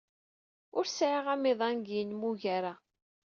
[0.77, 2.73] Ur sɛiɣ amiḍan deg yenmugar-a.